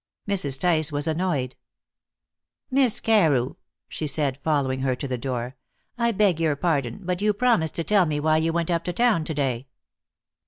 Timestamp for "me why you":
8.07-8.51